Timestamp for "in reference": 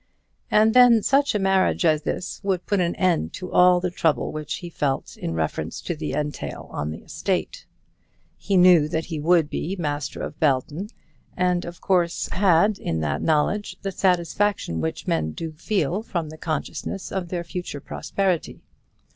5.15-5.79